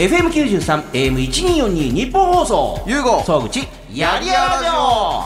[0.00, 2.82] FM93、AM1242 日本放送。
[2.86, 5.24] ゆうご総口、やりやらじょ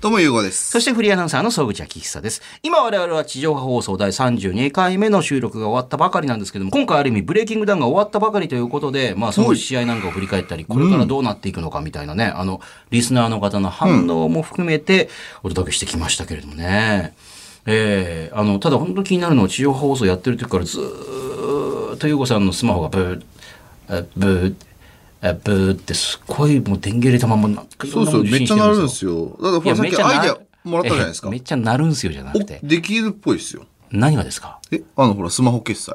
[0.00, 0.72] どうもゆうごです。
[0.72, 2.42] そしてフリーアナウンサーの総口昭久です。
[2.64, 12.60] 今我々は地上波放送第32回目の収録が終わったばかりなんですけども、今回ある意味ブレイキングダウンが終わったばかりということで、まあその試合なんかを振り返ったり、これからどうなっていくのかみたいなね、あの、
[12.90, 15.08] リスナーの方の反応も含めて
[15.44, 17.14] お届けしてきましたけれどもね。
[17.64, 23.22] えーあの、ただ本当気になるのは地上波放送やってる時からずーっとゆうごさんのスマホがブー、
[23.88, 24.54] あブー、
[25.22, 29.12] あブーってすっごいもう電源入れたまんまなそうそう、めっちゃなるんですよ。
[29.12, 29.26] よ。
[29.30, 31.36] だからほらさっきアイデアもらったじゃないですかえめ。
[31.36, 33.64] っちゃなるんすよじゃなくてお、できるっぽいですよ。
[33.90, 34.58] 何がですか？
[34.72, 35.94] え、あのほら、スマホ決済。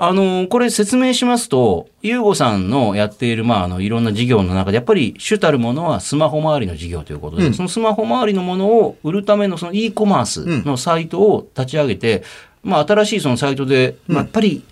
[0.00, 12.22] あのこれ説明しますと、ゆうごさんのやっている、まあ、あの、いろんな事業の中で、やっぱり主たるものはスマホ周りの事業ということで、そのスマホ周りのものを売るためのその e コマースのサイトを立ち上げて、
[12.62, 14.62] まあ、新しいそのサイトで、まあ、やっぱり、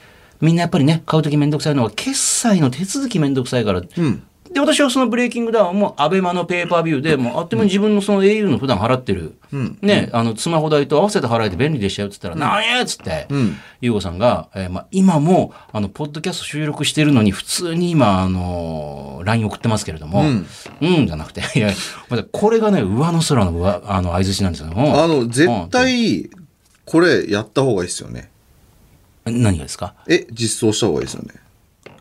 [0.41, 4.23] みんなやっぱりね、買うときめんどくさいのは、決済の手続きめんどくさいから、うん。
[4.53, 9.79] で、私はそのブレイキングダウンも、アベマのペーパービューで、もうあっという間に自分のその au の普段払ってる、ん。
[9.83, 13.57] ね、あの、スマホ代と合わせて払えて便利でしたよって言ったら、なんやっつって、ん。
[13.81, 21.71] ゆうごさんが、えーまあ、今も、あの、ポッドキャスト収録してるのに、普通に今、あの、LINE 送ってますけれども、うん、じゃなくて、 いや、
[22.09, 24.69] まだこれがね、上の空の上、あの、相づちなんですよ。
[24.75, 26.31] あの、絶対、
[26.85, 28.31] これやった方がいいですよね。
[29.27, 29.95] うん何がですか？
[30.09, 31.35] え、実装した方がいいですよね。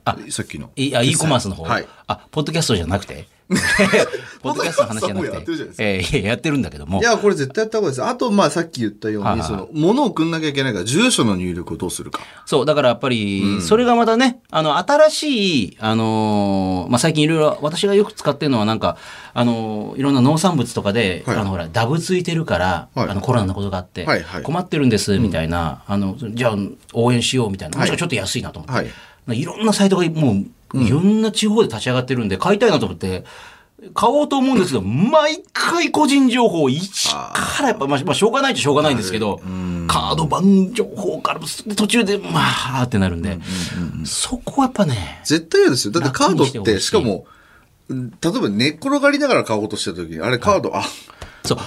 [0.05, 0.69] あさっきの。
[0.75, 1.63] いあ、e コマースの方。
[1.63, 1.87] はい。
[2.07, 3.27] あ、ポッドキャストじゃなくて？
[4.41, 5.33] ポッドキャストの話じゃなくて。
[5.35, 6.15] やってるじゃないですか。
[6.15, 6.99] えーいや、やってるんだけども。
[6.99, 7.03] い。
[7.03, 8.03] や、これ絶対やった方がいいです。
[8.03, 12.21] あと、まあ、さっき言ったように、その、物を送んなきゃいけないから、住所の入力をどうするか。
[12.45, 18.97] そう、だからやっぱり、それがまたね、あの、新しい、あのーまあ、最近いろいろ、私がよく使ってるのはなんか、
[19.33, 21.37] あのーいろんな農産物とかで、はい。
[21.37, 23.09] あの、ほら、ダブついてるから、はい。
[23.09, 24.43] あの、コロナのことがあって、はいはい。
[24.43, 26.55] 困ってるんです、みたいな、あの、じゃあ、
[26.93, 28.73] 応援しようみたいな、もしくはちょっと安いなと思って、
[29.27, 29.39] はい。
[29.39, 33.23] い、ろんなサイトがもう、いろんな地方で立ち上がってるんで、買いたいなと思って、
[33.93, 39.41] 買おうと思うんですけど、毎回個人情報一からやっぱ、まあ、まあ、しょうがないっちゃしょうがないんですけど、
[39.87, 41.39] カード番情報から
[41.75, 42.41] 途中で、ま
[42.79, 43.37] あ、ってなるんで、
[44.05, 45.93] そこはやっぱね、絶対嫌ですよ。
[45.93, 47.35] だってカードって、しかも、うん
[47.87, 50.83] 例えば寝っ転がりながら買おうとした時に、あれカード、あ、
[51.45, 51.57] そう、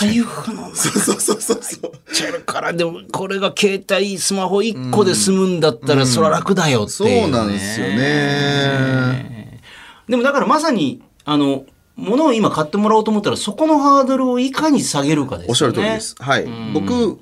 [0.00, 1.92] 財布のそうそうそうそうそう。
[2.12, 7.30] チェルから、でも、これが携帯、スマホ1個で済むんだったら、そら楽だよってそういう、ね。
[7.30, 9.60] なんですよね。
[10.08, 11.64] でもだからまさに、あの、
[11.96, 15.50] 物を今買ってもらおうと思ったら、そこのハードルをいかに下げるかですよね。
[15.50, 16.14] おっしゃる通りです。
[16.18, 16.48] はい。
[16.72, 17.20] 僕、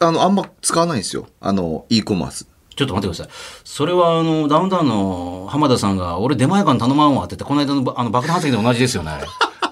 [0.00, 1.26] あの、あんま使わないんですよ。
[1.40, 2.46] あの、e コマース。
[2.74, 3.32] ちょっと待ってください。
[3.64, 9.12] それは、あの、ダウンタウンの浜田さんが、俺出前館頼まんわって言って、この間のばあの爆弾発言で同じですよね。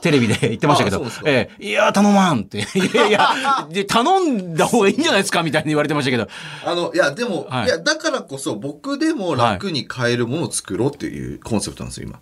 [0.00, 2.58] テレビで言ってましたけどええ、いや、頼まんって。
[2.74, 3.28] いやいや、
[3.70, 6.28] で頼んだ方がいいんじゃないですかみたいに言われてましたけど。
[6.64, 7.66] あの、いや、でも、はい。
[7.66, 12.18] い、や、だからこそ僕でも楽に買えるものを作ろうっていうコンセプトなんですよ、今。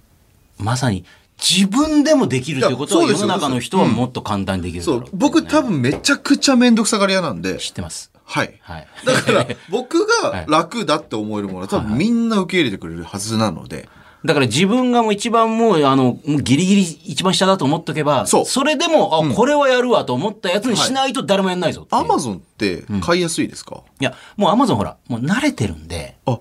[0.59, 1.05] まさに、
[1.39, 8.11] 自分でもできるということは、世の中の人はもっと簡単にできるだろそう、僕多分めちゃくちゃめんどくさがり屋なんで、知ってます。
[8.25, 8.59] はい。
[8.61, 8.87] はい。
[9.05, 10.47] だから、 僕はい。
[10.47, 13.89] が楽だって思えるものは多分みんな受け入れてくれるはずなので、
[14.25, 18.45] だから自分がもう一番もう、あの、ギリギリ一番下だと思っとけば、そう。
[18.65, 26.41] れでも、あ、これはやるわと思ったやつにしないと誰もやんないぞアマゾンって買いやすいですか、いや、もうアマゾンほら、もう慣れてるんで、あ、っ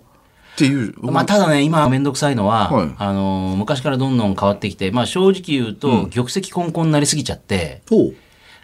[0.58, 0.96] ていう。
[1.04, 2.90] まあ、ただね、今めんどくさいのは、はい。
[2.98, 7.84] あの、昔からどんどん変わってきて、まあ正直言うと、玉石混々になりすぎちゃって。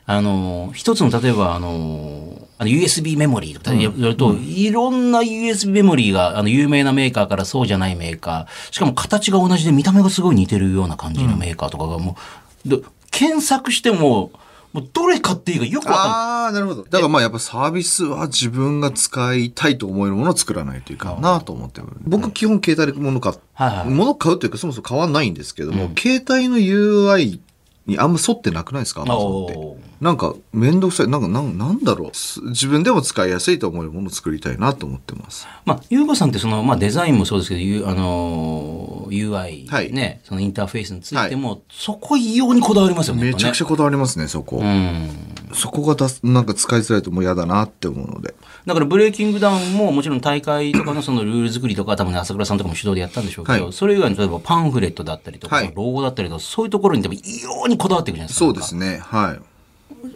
[0.05, 12.17] あの、一つの例えば、あの、あの USB メモリーとかやると、いろんな USB メモリーが、あの、有名なメーカーからそうじゃないメーカー、しかも形が同じで見た目がすごい似てるような感じのメーカーとかがも
[12.65, 12.81] う、で
[13.11, 14.31] 検索しても、
[14.73, 16.11] もうどれ買っていいかよくわかんない。
[16.11, 16.83] ああ、なるほど。
[16.83, 21.87] だからまあやっぱサービスは自分が使いたいと思えるものを作らないといかんなと思ってる。
[22.01, 27.39] 僕基本携帯で物買う、はいはい物買うというかそもそも買わないんですけども、携帯の UI
[27.85, 29.83] にあんま沿ってなくないですか Amazon って。
[29.99, 31.07] なんかめんどくさい。
[31.07, 32.17] なんかなんなんだろう。
[32.17, 35.47] す自分でも使いやすいと思えるものを作りたいなと思ってます。
[35.65, 43.23] まあ、ゆうごさんってその、まあ、デザインもそうですけど、ゆあのー UI、はいね、そのインターフェースについても、そこ異様にこだわりますよね。
[43.23, 43.65] めちゃくちゃ。
[43.65, 44.57] ゃこだわりますね、そこ。
[44.57, 45.09] うん。
[45.53, 48.33] そこがだすなんか使いづらいともう嫌だなって思うので。
[48.65, 58.45] だからブレイキングダウンももちろん大会とかのそのルール作りとか多分ね朝倉さんとかも主導でやったんでしょうけど、はいそれ以外に例えばパンフレットだったりとか、はいロゴだったりとかそういうところに多分異様にこだわっていくじゃないですか。
[58.45, 58.99] そうですね。
[59.03, 59.39] はい。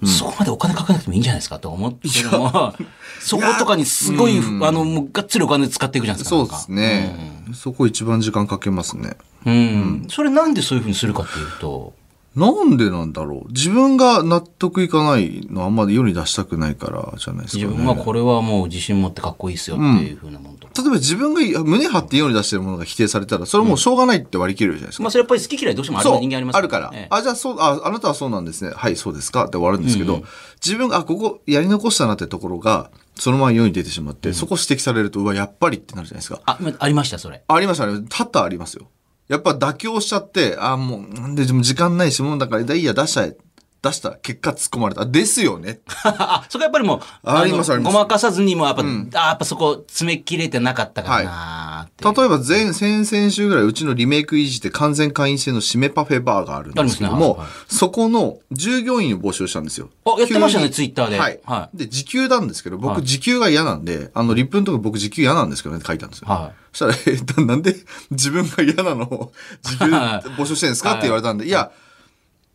[0.06, 2.76] そこまでお金かけなくてもいいんじゃないですかと思ってるのは、
[3.20, 6.36] そ ことかにすごい、あの、もうがっつりお金使っていくじゃないですか。
[6.36, 7.44] そうですね。
[7.54, 9.16] そこ一番時間かけますね。
[9.46, 10.08] うん。
[10.10, 11.94] それなんでそういうふうにするかっていうと、
[12.38, 17.68] なんでなんだろう自分が納得いかないのはあんまり世に出したくないからじゃないですかね。
[17.68, 20.74] 自分はこれはもう自信持ってかっこいいっすよっていうふうなもんとか。
[20.80, 25.04] 例えば自分が胸張って世に出してるものが否定されたら、それはもうしょうがないって割り切れるじゃないですか。
[25.04, 28.72] まあそれやっぱり好き嫌いどうしてもある人間ありますあるから、ええあ、じゃあそう、あ、あなたはそうなんですね。
[28.76, 30.22] はい、そうですかって終わるんですけど、
[30.64, 36.42] 自分が、あ、ここやり残したなってところが、そのまま世に出てしまって、そこ指摘されると、うわ、やっぱりってなるじゃないですか。
[36.46, 37.44] あ、ありました、それ。
[37.48, 38.06] ありましたね。
[38.10, 38.88] 多々ありますよ。
[39.28, 43.36] やっぱ妥協しちゃって、あ、もう、なんで、時間ないし、もうだから、いいや、出したい。
[43.82, 44.12] 出した。
[44.12, 45.06] 結果突っ込まれた。
[45.06, 45.80] ですよね。
[46.04, 51.67] あ、 そこやっぱりもう、ありまありますごまかさずにもやっぱ、あやっぱそこ詰め切れてなかったからなーってい
[52.00, 52.04] う。
[52.04, 59.90] 例えば前、先々週ぐらい、うちのリメイクいじって完全会員制の締めパフェバーがあるんですけども、ねはいはそこの従業員を募集したんですよ。
[60.06, 61.20] あやってましたねツイッターで。
[61.20, 61.40] はい。
[61.46, 63.04] はで、時給なんですけど、僕、はい。
[63.04, 66.28] 時給が嫌なんで、あの、リップのとこ僕時給嫌なんですけどねって書いたんですよ。
[66.28, 67.76] はそしたら、えななんで
[68.12, 69.32] 自分が嫌なのを
[69.62, 70.92] 時給募集してるんですか？
[70.94, 71.50] って言われたんで、い。
[71.50, 71.72] や、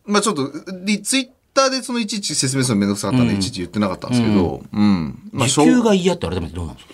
[0.05, 0.51] まあちょっと、
[0.85, 5.29] リツイッターでそのいちいち説明するのめんどくさかったんで、いちいち言ってなかったんですけど、うん。
[5.31, 6.93] まあ、時給が嫌って改めてどうなんですか、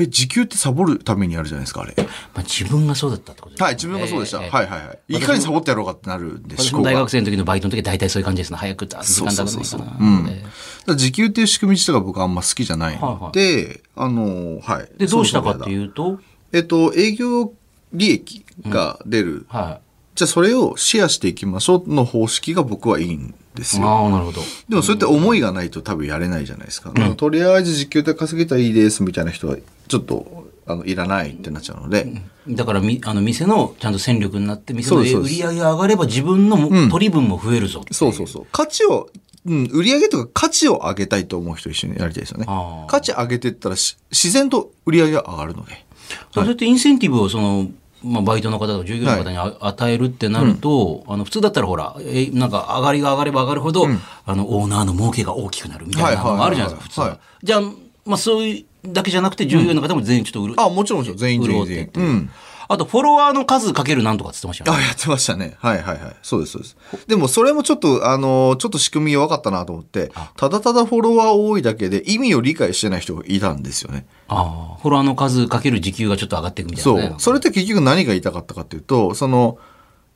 [0.00, 1.94] え、時給ってサボるためにあるじゃないですか、あれ。
[1.96, 2.04] ま
[2.36, 4.42] あ、自分がそうだったってことですねはい、自分がそうでした。
[4.42, 5.16] ええはいはいはい。
[5.16, 6.90] いかにサボってやろうかってなるんで、私思考が。
[6.90, 8.56] も大学生の時のバイトの時は大体そういう感じですね。
[8.56, 9.96] 早く、あ時間だかないかな。
[10.00, 10.50] うんでだか
[10.86, 14.88] ら時給っていう仕組み自体が僕はあんま好きじゃないので、あの、はい。
[14.98, 15.72] で、どうしたかってう。
[15.72, 16.18] いうと、
[16.52, 17.52] えっと、営業
[17.92, 19.44] 利益が出る。
[19.48, 19.80] は
[20.20, 23.80] じゃあそれをシェアしていきましょうの方式が僕はいいんですい。
[23.80, 23.88] よ。
[23.88, 24.42] ああ、なるほど。
[24.68, 26.92] でもそうやって思いがないと多分やれないじゃないですか。
[27.16, 29.56] とりあえず時給で稼げたらいいですみたいな人は
[29.88, 32.20] ちょっとあのいらないってなっちゃうので。
[32.46, 38.46] だからみ、あの、店のちゃんと戦力になって、店の売り上げが上がれば自分のも取り分も増えるぞっていそうそうそう。
[38.52, 39.08] 価値を、
[39.46, 42.46] うん、売り上げとか価値を上げたいと思う人と一緒にやりたいですよね
[42.88, 45.86] 価値上げていったらし自然と売り上げが上がるので。
[46.34, 47.68] そうやってインセンティブをその、
[48.02, 53.86] まあ、バイトの方とか従業員の方にあ与えるってなると、あの普通だったらほら、えなんか上がりが上がれば上がるほど、
[54.26, 57.40] あのオーナーの儲けが大きくなるみたいなのがあるじゃないですか、はいはいはいはい普通は。
[57.42, 57.60] じゃあ、
[58.06, 61.18] まあ、そういうだけじゃなくて従業員の方も全員ちょっと売る、あ、もちろんもちろん。
[61.18, 61.42] 全員。
[61.42, 62.30] 潤ってっていううん。
[62.72, 64.84] あとフォロワーの数かけるなんとかって言ってましたよね。
[64.84, 65.56] あ、やってましたね。
[65.58, 66.16] はいはいはい。
[66.22, 66.76] そうですそうです。
[67.08, 74.06] でもそれもちょっと、あの、ちょっと仕組み弱かったなと思って、ただただフォロワー多いだけで意味を理解してない人がいたんですよね。
[74.28, 77.08] ああ、フォロワーの数かける時給がちょっと上がっていくみたいな、ね。
[77.08, 77.20] そう。
[77.20, 79.58] それって結局何が言いたかったかっていうと、その、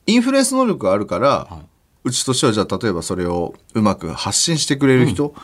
[0.07, 1.49] インフルエンス能力があるから、
[2.05, 5.35] うちとしてはじゃあ例えばそれをうまく発信してくれる人、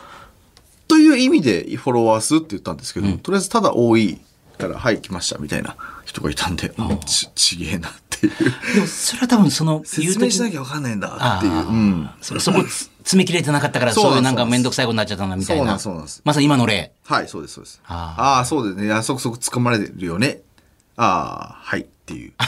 [0.87, 4.21] という意味でフォロワー数って言ったんですけど、とりあえずただ多い
[4.57, 5.75] から、はい、来ましたみたいな
[6.05, 8.33] 人がいたんで、うんち、ちげえなっていう。
[8.75, 11.53] でもそれは多分その説明しなききゃわかんないんだあっていう。
[11.53, 12.09] うん。
[12.21, 17.81] そそこつ詰め切れてなかったからそういうなんか面倒くさいことになっちゃったなみたいなそうなんですまさに今の例はい、そうです、そうです。
[17.85, 18.93] ああそうですね。
[18.93, 20.41] あそこそこ突っ込まれてるよね。
[20.97, 22.33] ああ、はいっていう。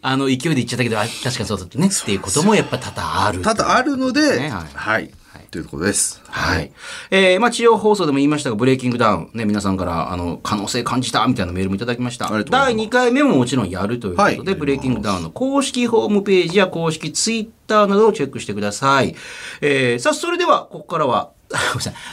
[0.00, 5.10] あの勢いで言っちゃったけどあ確かにそうだったねっていうこともやっぱ多々あるただあるので、ねはいはい。
[5.50, 6.20] というところです。
[6.26, 6.72] はい。
[7.10, 12.26] えー、まあ、地上放送でも言いましたが、ブレイキングダウン、ね、皆さんから、あの、可能性感じた、みたいなメールもいただきました。
[12.26, 19.14] ありがとうござい第2回目ももちろんやるということで、はいブレイキングダウンの公式ホームページや公式ツイッターなどをチェックしてください。
[19.60, 21.30] えー、さあ、それでは、ここからは。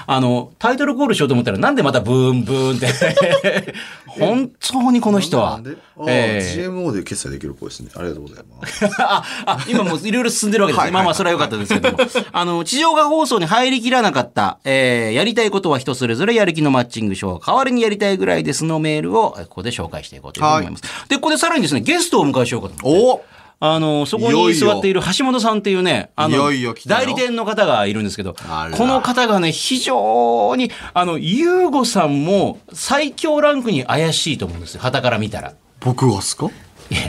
[0.07, 3.73] あの、タイトルコールしようと思ったら、なんでまたブーンブーンって。
[4.07, 5.59] 本当にこの人は
[6.07, 7.89] えー GMO で決済できる子ですね。
[7.95, 8.85] ありがとうございます。
[8.99, 10.81] あ、あ、今もういろいろ進んでるわけです。
[10.81, 11.97] はいまあまあ、それは良かったですけども。
[12.31, 21.09] あの、地上波放送に入りきらなかった、えー、やりたいことは人それぞれやる気のマッチングショー、代わりにやりたいぐらいですのメールを、えここで紹介していこうというふうに思います。
[21.09, 23.23] で、ここでさらにですね、ゲストをお迎えしようかと思って。
[23.31, 35.53] おあの、そこに座っている橋本さんっていうね、あの、いよいよ代理店の方がいるんですけどこの方がね、非常に、あの、ゆうごさんも最強ランクに怪しいと思うんですよ、旗から見たら。
[35.79, 36.47] 僕がですか？
[36.89, 36.99] いや、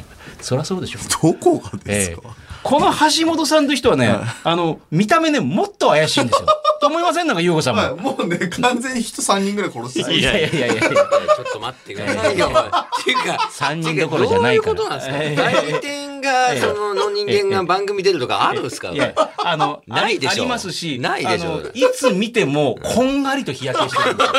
[0.40, 0.98] そりゃそうでしょ。
[1.22, 6.48] どこがですか、ええこの橋本さんという人はね、あの、見た目ね、もっと怪しいんですよ。
[6.80, 7.26] と思いません？
[7.26, 7.80] なんか、ゆうごさんも。
[7.82, 10.74] はい、もうね、完全に人3人ぐらい殺していやいやいやいや。
[10.74, 10.82] いや。
[10.82, 12.38] ちょっと待ってください。
[12.38, 12.48] よ。
[12.48, 14.74] っていうか、 三人どころじゃないから。
[14.74, 15.16] どういうことなんですか？
[15.22, 15.36] ええ。
[15.36, 18.90] 代理店が、その、の人間が番組出るとかあるんですか？
[18.90, 24.34] いや、あの、 ないでしょありますし、ないでしょあのいつ見ても、こんがりと日焼けしてるんですよ。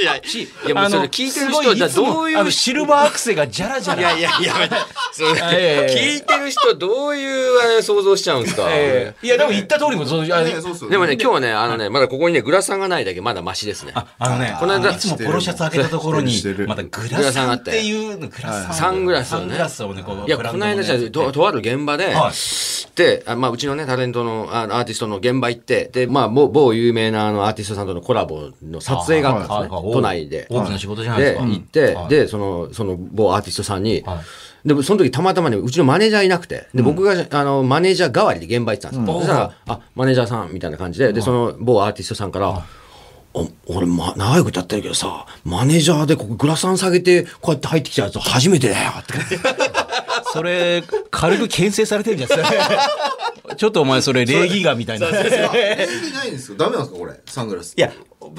[0.00, 4.00] いや、しいやもうそれあの聞いてる人すごいじゃあつもどういうあの、シルバーアクセがジャラジャラ。
[4.00, 4.54] いやいやいや、
[5.12, 5.94] それええ。
[5.94, 7.31] 聞いてる人どういう
[7.62, 9.26] あれ想像しちゃうんですか、ええ。
[9.26, 13.92] いや、でも言った通りも、そう、あねそうそうでもね、今日はね、あのね、まだここにね、グラサンがないだけまだマシですね。
[13.94, 18.70] あのね、この間いつもポロシャツ開けたところにしてる、またグラサンっていうの、グラサン。
[18.70, 18.72] を。
[18.72, 19.42] サングラスをね。
[19.42, 22.32] サングラスをね、こういや、この間じゃあと、とある現場で、はい。
[22.96, 30.46] で、あまあ、うちのね、タレントのあアーティストの現場行って、で、まあ、某某有名なあのアーティストさんとのコラボの撮影があったんですね、都内で。
[30.50, 31.46] 大きな仕事じゃないですか。
[31.46, 34.18] で、行って、はいで、その、その某アーティストさんに、はい
[34.64, 39.18] でもその時たまたまね、うちのマネージャーいなくて、で、僕が、あの、マネージャー代わりで現場行ってたんですよ。
[39.20, 42.64] そしたら、あ、マネージャーさん、みたいな感じで、で、その某アーティストさんから、
[43.34, 49.14] お俺、ま、長いことやってるけどさ、マネージャーでここグラサン下げて、こうやって入ってきたやつ初めてだよって。
[50.32, 52.90] それ、軽く牽制されてるんじゃないですか。
[53.56, 55.08] ちょっとお前それ礼儀がみたいな。
[55.08, 56.64] いえないんですか？
[56.64, 57.14] ダメなんですかこれ？
[57.26, 57.92] サングラスや、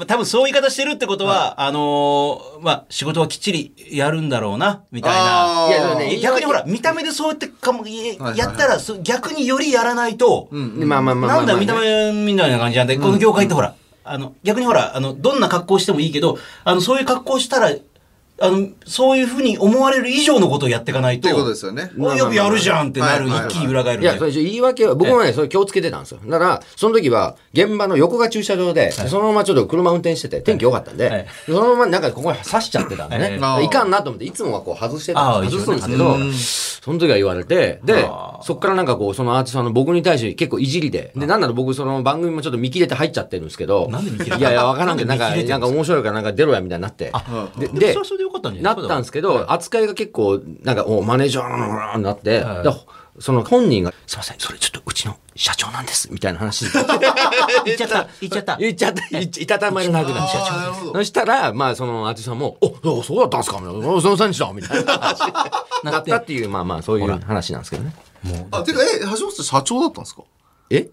[0.06, 5.66] 多分そういう言い方してるってことは、あのーまあ、仕事はきっちりやるんだろうな、みたいな。
[5.66, 5.70] あー。
[5.70, 13.74] いやでもね逆にほら、見た目でそうやってかも、やったら、そ逆によりやらないと、でまあまあまあなんだよ見た目みたいな感じなんで、この業界ってほら、
[14.04, 17.70] あの、逆にほら、あの、どんな格好してもいいけど、あの、そういう格好したら、
[18.40, 21.90] あの、そういうふうに思われる以上のことをやっていかないと、っていうことですよね。
[21.96, 24.02] およくやるじゃんってなる、一気に裏返るん。
[24.02, 26.20] いや、それ言い訳は、僕もね、それ気をつけてたんですよ。
[26.26, 33.38] だから、その時は、現場の横が駐車場で、そのままちょっと車運転してて、天気良かったんで、はいそのままなんかここに刺しちゃってたんでね。
[33.38, 36.16] はいいかんなと思って、いつもはこう外してたああ外すんですけど、
[36.84, 47.10] その時は言われて、であ、そっからなんかこう、そのアーティストさんの僕に対して結構いじりで、で、なんなら僕その番組もちょっと見切れて入っちゃってるんですけど、なんで見切れていやいや、わからんけど、なんか、なんか面白いからなんか出ろやみたいになって。
[47.56, 47.94] で、で、
[48.60, 52.62] なったんですけど、扱いが結構、なんか、おマネージャーななって、はい。
[52.64, 52.70] で
[53.20, 56.66] その本人が、すいません、それちょっとうちの社長なんです、みたいな話。
[57.64, 58.56] 言っちゃった、言っちゃった。
[58.56, 60.20] 言っちゃった、言っちゃいたたまれなくなる
[60.72, 60.94] ほどう。
[60.94, 63.60] そしたら、まあ、そのアーティストさんも、お、おそうだったんですか？
[63.60, 63.88] みたいな。
[63.88, 64.52] おそのさんでした？
[64.52, 65.18] みたいな話
[65.84, 67.94] だったっていう、まあまあ、そういう話なんですけどね。
[68.50, 70.22] あてかえ橋本さん社長だったんですか？
[70.70, 70.88] え？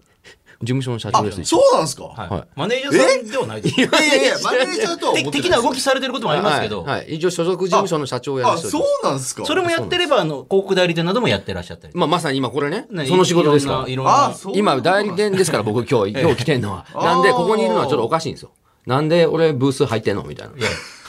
[0.62, 1.44] 事務所の社長です。
[1.44, 2.04] そうなんですか？
[2.04, 2.28] はい。
[2.28, 2.44] はい。
[2.54, 3.80] マネージャーさんではないです。
[3.80, 6.98] いやいやいやマネージャーと 的な動きされてることもありますけど、はい。
[7.00, 7.14] はい。
[7.16, 9.44] 一応所属事務所の社長をやらそうなんですか？
[9.44, 11.94] それもやってれば、あの、広告代理店などもやってらっしゃったり。
[11.96, 13.88] まあ、まさに今これね、ねその仕事ですから。
[13.88, 13.96] い。
[13.96, 16.86] ろんな、あそう今、代理店ですから、僕今日、今日来てんのは。
[16.94, 18.50] なんで、ここにいるのはちょっとおかしいんですよ。
[18.86, 20.54] なんで俺ブース入ってんのみたいな。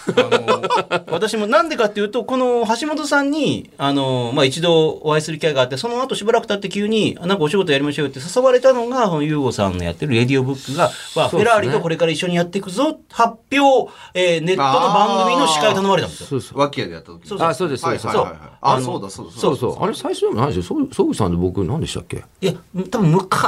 [0.07, 16.27] あの私もなんでかっていうと、この橋本さんに、あの、まあ、一度お会いする機会があって、その後しばらく経って急に、あなんかお仕事やりましょうよって誘われたのが、そのユーゴさんのやってるレディオブックが、まあ、フェラーリとこれから一緒にやっていくぞ、発表、えーネットの番組の司会を頼まれたんですよ。
[16.27, 16.59] そうそう。
[16.59, 18.07] 脇屋でやった時そうそうあ、そうです、そうです。
[18.07, 19.83] はいはいはいはいあそうだそうだそうそう。
[19.83, 20.63] あれ、最初でもないですよ。
[20.63, 22.23] そう、そうさんで僕、何でしたっけ？
[22.41, 22.53] いや、
[22.89, 23.41] 多分昔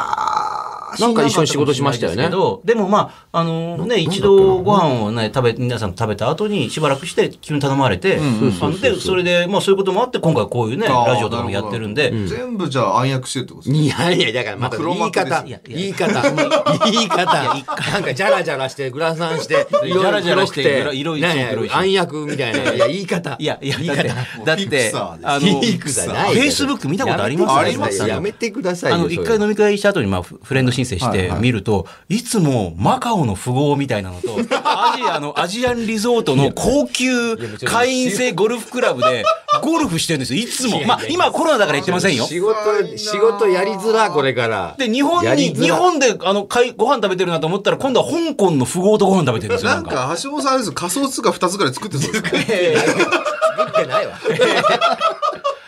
[0.99, 2.17] なんか一緒に仕事しましたよね。
[2.17, 2.61] ですけど。
[2.63, 8.19] でもまあ、あのね、一度ご飯をね、食べ、皆さんと食べた後にしばらくして急に頼まれて、
[8.81, 16.21] で、それで、まあそういうこともあって、今回こういうね、ラジオとかもやってるんで、全部じゃあ暗躍してるってことですいやいや、だからまた黒言い方、言い方、
[16.85, 17.25] 言い方、
[17.91, 21.73] なんかジャラジャラして、グラサンして、ジャラジャラして色いつもね黒いし。
[21.73, 22.71] 暗躍みたいな。
[22.73, 23.35] いや、言い方。
[23.39, 24.07] いや、いや、だって、
[24.45, 28.97] だって、あの、フェイスブック見たことありますありますよやめてくださいよ。
[28.97, 34.29] あの、一回飲み会した後に、まあ、フフレンド申請して見ると、いつもマカオの富豪みたいなのと、
[34.63, 39.23] アジアの、アジアンリゾートの高級会員制ゴルフクラブで、
[39.61, 40.83] ゴルフしてるんですよ、いつも。
[40.85, 42.25] まあ、今コロナだから言ってませんよ。
[42.25, 42.55] 仕事、
[42.97, 44.75] 仕事やりづら、これから。
[44.77, 49.95] で、日本に、日本で、あの、かいご飯食べてるなと思ったら、今度は香港の富豪とご飯食べてるんですよ、ななんんか。
[49.95, 52.75] か橋本さんあれですよ仮想通貨2つぐらい作ってそうですね
[53.57, 54.13] 作ってないわ。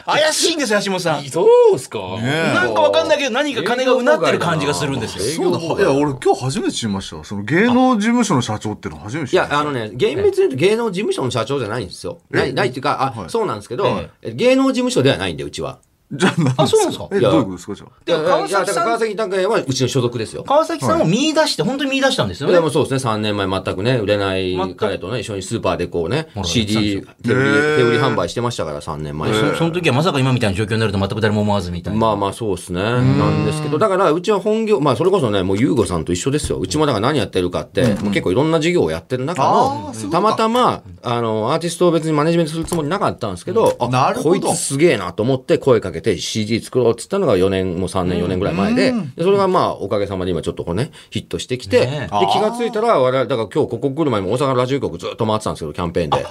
[0.07, 1.25] 怪しいんですよ、 橋本さん。
[1.25, 1.99] そうっすか？
[2.19, 5.51] なんかわかんないけど、何か金がうなってる感じがするんですよ。
[5.51, 12.19] そうだいや俺今日初めて知りましたその芸能事務所の社長っていうの初めて知いや、りましたあのね、厳密に言うと芸能事務所の社長じゃないんですよ。
[12.31, 15.79] ない、ないっていうか、あ、はいそうなんですけど、芸能事務所ではないんで、うちは。
[16.09, 17.09] じゃああそうなんですか？
[17.11, 17.31] えいや。
[17.31, 17.75] どういうことですか？
[17.75, 18.19] じゃあ。
[18.19, 20.43] でも川崎さんだから川崎拓也はうちの所属ですよ。
[20.43, 22.53] 川崎さんを見出して、本当に見出したんですよね。
[22.53, 29.33] でもそうですね、3年前全くね、売れない彼とね、一緒にスーパーでこうね、ら CD、手売り、手売り販売してましたから、3年前。
[29.33, 31.99] そその時はまさか今みたいな状況になると全く誰も思わずみたいな。
[31.99, 32.81] まあまあそうですね。
[32.81, 36.57] なんですけど、だからうちは本業、まあそれこそね、もうユーゴさんと一緒ですよ。
[36.59, 44.29] うちもだから何やってるかって、もう結構いろんな事業をやってる中あのたまたま、あの、アーティストを別にマネジメントするつもりなかったんですけど、あ、なるほど。
[44.29, 56.25] こいつすげえなと思って声かけて CD 作ろうっつったのが4年、もう3年4年ぐらい前で、でそれがまあおかげさまで今ちょっとこうね、ヒットしてきて、でね気がついたら我々、だから今日ここ来る前にも大阪のラジオ局ずっと回ってたんですけど、キャンペーンで。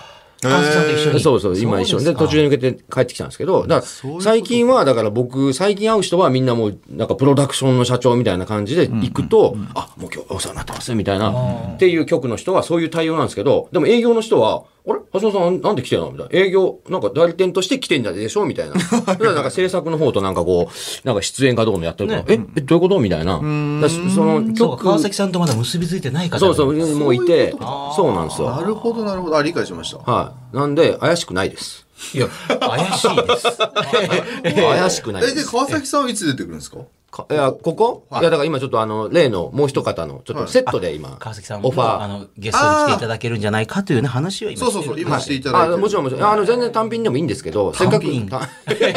[0.48, 1.20] 川崎さんと一緒に。
[1.20, 11.30] そうそう、今一緒で、途中で抜けて帰ってきたんですけど、だから最近は、だから僕、最近会う人はみんなもう、なんかプロダクションの社長みたいな感じで行くと、あ、もう今日お世話になってます、みたいな、
[11.74, 15.00] っていう局の人はそういう対応なんですけど、でも営業の人は、あれ？
[15.14, 16.12] 橋本さんなんで来てんの？
[16.12, 16.38] みたいな。
[16.46, 18.44] 営業、なんか代理店として来てんじゃでしょ？
[18.46, 18.74] みたいな。
[19.04, 23.00] だからなんか制作の方となんかこう、なんか出演かどうのやってるから、え、え、どういうこと？
[23.00, 23.32] みたいな。
[23.32, 26.96] だからその局、川崎さんとまだ結びついてない方そうそう、う。
[26.98, 27.52] もういて、
[27.96, 28.48] そうなんですよ。
[28.48, 29.36] なるほどなるほど。
[29.36, 29.98] あ理解しました。
[30.08, 30.35] はい。
[30.52, 31.86] なんで、怪しくないです。
[32.14, 32.28] いや、
[32.60, 33.58] 怪しいです。
[34.54, 35.34] 怪しくないえで。
[35.34, 36.78] です川崎さんはいつ出てくるんですか？
[37.10, 41.86] かいや、ここ、い、や、だから今ちょっとあの、例のもう一方の、ちょっとセットで今、川崎さんオファー。
[41.98, 46.30] もあのゲストに来ていただけるんじゃないかというね話を今そうそうそう今していただいてあもちろんもちろん。
[46.30, 48.02] あの、全然単品でもいいんですけど、せっかく。
[48.04, 48.88] 単品たいや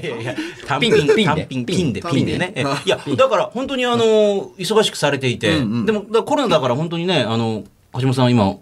[0.00, 0.34] いやいや
[0.66, 4.04] 単ピ品ンピンで単品ピンでピンピンでねえいやだから本当にあの
[4.58, 8.56] 忙しくされていてでもだからコロナだから本当にねあの橋本さんは今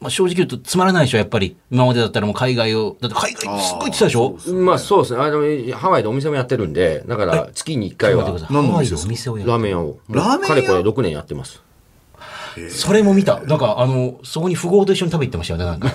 [0.00, 4.36] まあ正直言うとつまらないでしょやっぱり今までだったらもう海外をだって海外すっごい行ってたでしょ？
[4.52, 5.22] まあそうですね。
[5.22, 5.40] あの、
[5.76, 9.98] ハワイでお店もやってるんで、だから月に1回は待ってくださいハワイでお店をやるラーメン屋を。
[10.10, 11.62] ラーメン屋かれこれ6年やってます。
[12.70, 13.40] それも見た。
[13.40, 15.88] なんかあのそこに富豪と一緒に食べ行ってましたよねなんか。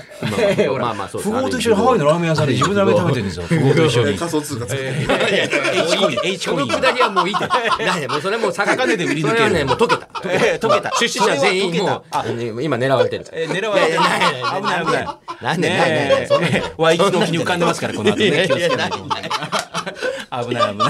[0.79, 3.45] まあまあそうです富豪と一緒にハワイのラーメン屋さんで自分でラーメン食べてるんですよ。
[3.47, 4.17] 富豪と一緒に。
[4.17, 4.85] 仮想通貨使って、
[5.73, 7.47] H コイン H コインそのくだりはもういいって。
[7.85, 10.07] ないね、もうそれもう高値で売り抜けるそれはね、もう溶けた。
[10.29, 12.25] えー溶けた出資者全員もう、あ
[12.61, 13.25] 今狙われてる。
[13.31, 14.03] えー狙われてる危
[14.67, 15.07] ない危ない
[15.41, 17.39] なんでないねえワイキキの沖に。
[17.39, 18.97] 浮かんでますからこの後ね気をつけないと
[20.31, 20.89] 危ない危な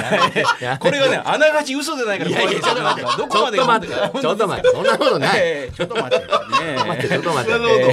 [0.75, 0.77] い。
[0.79, 2.75] これがねあながち嘘じゃないから怖いですよ。
[3.17, 5.39] どこまでちょっと待って、ちょっと待って、そんなことない。
[5.41, 6.27] えーちょっと待って。
[6.27, 7.51] 待って、ちょっと待って。
[7.51, 7.87] ラーメン屋や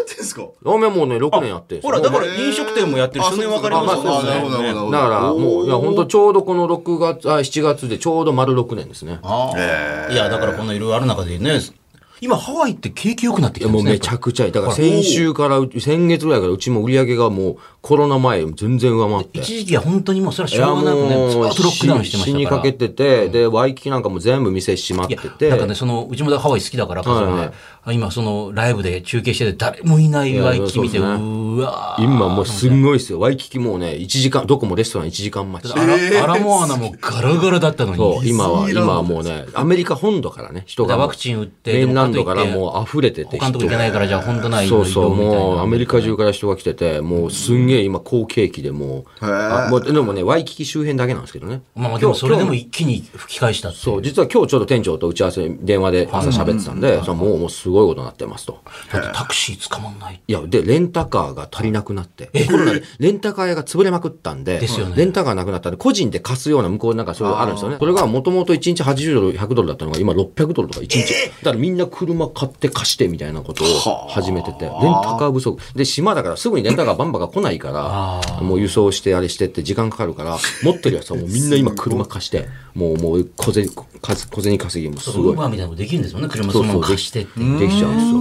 [0.00, 0.42] ってんすか？
[0.62, 1.90] ラーメンもうね、6年やってるんですよ。
[1.90, 4.30] ほらだから飲食店もやってるその辺分かりますあそうそうそう。
[4.30, 9.20] あなるほどなるほどだから、もう、いや、本当ちょうどこの6月、あ、7月でちょうど丸6年ですね。
[9.22, 11.60] いやだからこんないろいろある中でね
[12.22, 14.52] 今ハワイって景気良くなってきいやもうたんですねめちゃくちゃいい。
[14.52, 19.40] だから先週から、先月ぐらいからうちも売り上げがもうコロナ前全然上回って。
[19.40, 25.46] 一時期は本当にもうそれはいしやょうがなくねずもうっとロックダウンしてま死したからにかけてて、で、ワイキキなんかも全部店閉まっいてて。
[25.46, 27.52] やなんかねそのうちもハワイ好きだから家族で、はいはい
[27.90, 33.20] 今そのライブで中継してて誰もいないワイキキ見てういやそうわー今もうすんごいですよ。
[33.20, 35.78] ワイキキもうね、1時間、どこもレストラン1時間待ち。
[35.78, 40.96] アラアラモアナもガラガラだったのにそう、今は、今はもうね、アメリカ本土からね、人が。
[40.96, 43.38] ワクチン打ってメインランドからでももう溢れてて。
[43.38, 51.62] 他のとこ行けないからじゃあ本当ないそうそう、もうアメリカ中かから人が来てて、もうすんげえ今好景気でもう、あもうでもね、ワイキキ周辺だけなんですけどね。
[51.74, 58.60] まあまあでもそれでも一気に吹き返したそう、実は今日ちょうど店長と打ち合わせ、電話で朝喋ってたんで、そうもうもうすごいことになってますと。
[58.92, 60.20] だってタクシー捕まんない。
[60.26, 64.94] いや、で、レンタカーが足りなくなって、コロナでレンタカー屋が潰れまくったんで、ですよね。
[64.96, 67.76] レンタカーなくなったんで、個人で貸すような向こうなんかそういうのあるんですよね。
[67.78, 71.14] それがもともと1日80ドル、100ドルだったのが今600ドルとか1日。
[71.42, 75.58] だからみんな車買って貸してみたいなことを始めてて、レンタカー不足。
[75.74, 85.34] で、島だからすぐにレンタカーバンバンが来ないから、もう輸送してあれしてって時間かかるから、持ってるやつはもうみんな今車貸して、もうもう小銭、小銭稼ぎもすウごい。
[85.34, 86.28] ーバーみたいなことできるんですもんね。
[86.30, 88.18] 車そのまま貸してってできちゃうんですよ。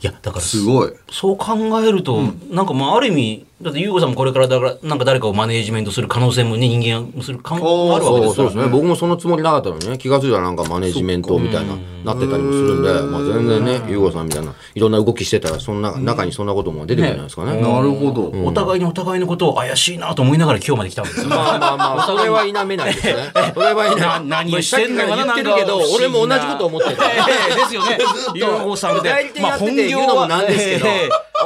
[0.00, 0.92] いやだからすごい。
[1.10, 8.68] そう考えると、なんかまあある意味だって優子さんもこれからだからなんか誰かをマネージメントする可能性もね人間がする可能おーあるわけですからそうそうですね。
[8.72, 17.60] 僕もそのつもりなかったのにね、気が付いたらなんかマネジメントみたいな、なってたりもするんで、まあ全然ね、ゆうごさんみたいな、いろんな動きしてたら、そんな、中にそんなことも出てくるんじゃないですかね。
[17.60, 18.30] なるほど。
[18.44, 21.30] お互いにお互いのことを怪しいなと思いながら今日まで来たわけですよ。
[21.30, 23.14] まあまあまあ、それは否めないですね。
[23.54, 24.08] それは否めない。
[24.08, 26.96] な何をしてんのかなさってるけどなんか、俺も同じこと思ってる。
[27.00, 27.98] ええですよね。
[28.34, 30.86] 優子さんで代理店やってて言うのもなんですけど、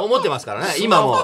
[0.03, 1.17] 思ってますからね、今も。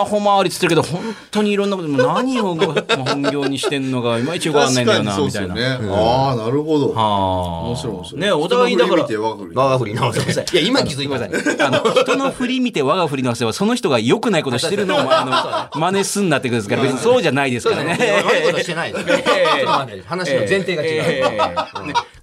[0.00, 5.54] スマホ周りっつってるけど本当にいろんなこと何を本業にしてんのかいまいちよくわかんないんだよなみたいな。
[5.54, 6.92] ああ、なるほど。
[6.92, 7.60] はあ。
[7.66, 8.20] 面白い面白い。
[8.20, 10.20] ねお互いだから我が振り直せ。
[10.20, 11.66] いや、今気づいてください。
[11.66, 17.98] あの人の振り見て我が振りのせはその人が良くないことしてるのを あの真似すんなってことですから別にそうじゃないですからね。
[18.24, 18.94] 悪いことしてない
[20.06, 21.34] 話の前提が違う。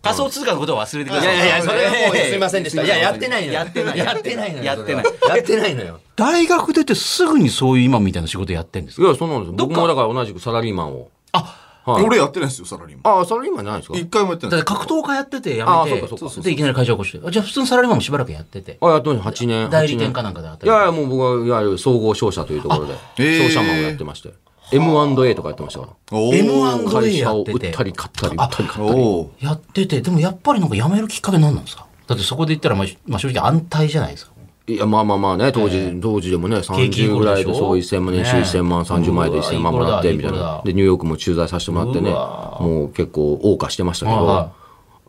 [0.08, 1.36] 仮想通貨のことを忘れてください。
[1.36, 2.84] いやいやいや、それはもうすみませんでした。
[2.84, 3.54] いや、やってないのよ。
[3.54, 4.64] やってないやってないのよ。
[4.64, 6.00] やってないやってないのよ。
[6.16, 9.08] 大学出てすぐにそういう今みたいな仕事やってんですか？
[9.08, 9.54] いや、そうなんですよ。
[9.56, 11.10] 僕もだから同じくサラリーマンを。
[11.34, 13.18] はい俺やってないですよ、サラリーマン。
[13.20, 13.98] ああ、サラリーマンじゃないですか？
[13.98, 14.64] 一回もやってない。
[14.64, 19.44] 格闘家やっててああやめてそうかそうかでいきなり会社起こしてあじゃあ普通のサラリーマンもしばらくやっててあ、やってます。
[19.44, 19.70] 8年。
[19.70, 24.34] 代理店か8なんかで働年いやいや、もう僕はいわゆる総合商社というところで、商社マンをやってまして。
[24.72, 26.20] M&A とかやってましたから。
[26.20, 27.52] M&A 会社やってて。
[27.52, 29.28] を売ったり買ったり、売ったり買ったり。
[29.40, 31.86] やっててでもやっぱりなんか辞めるきっかけ何なんですか？
[32.08, 34.32] だってそこで言ったらまあ、まあ、正直安泰じゃないですか。
[34.70, 40.62] いや、まあまあまあね、当時、当時でもね、30ぐらいで、そう、1000万、年収ね1000万、30万円で1000万もらって、みたいな。
[40.66, 44.52] で、ニューヨークも駐在させてもらってね、もう結構謳歌してましたけど、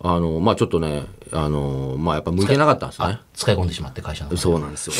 [0.00, 3.18] あの、まあちょっとね、あの、まあやっぱ向いてなかったんですね。
[3.34, 4.94] 使い込んでしまって会社の そうなんですよ。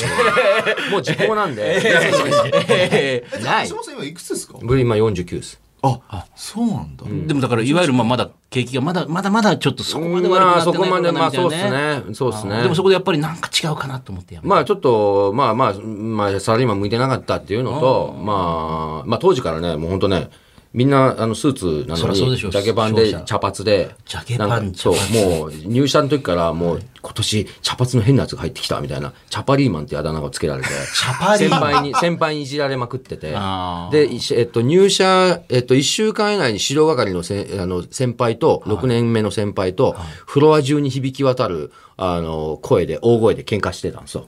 [0.90, 1.80] もう時効なんで。
[3.44, 3.74] ない橋。
[3.76, 4.54] 本さん今いくつですか？
[4.60, 5.60] 僕今49です。
[5.80, 6.00] あ、
[6.34, 7.04] そうなんだ。
[7.26, 12.14] でもだからいわゆるまあまだ景気がまだまだまだちょっとそこまで悪くまあなってないそこまで、まあみたいなそうですね。
[12.14, 12.62] そうですね。
[12.62, 20.30] でもそこでやっぱりなんか違うかなと思ってやまあちょっと、まあまあ、まあサラリーマン向いてなかったっていうのと、まあ、まあ当時からね、もう本当ね、
[20.74, 30.68] みんなあのスーツなのにジャケパンで茶髪でジャケパンなんかそうもう入社の時からもう今年茶髪の変なやつが入ってきたみたいなチャパリーマンってあだ名をつけられて
[31.38, 44.26] 先輩に先輩にいじられまくっててで、えっと、入社、えっと、1週間以内に指導係のせあの先輩と6年目の先輩とフロア中に響き渡るあの声で大声で喧嘩してたんですよ。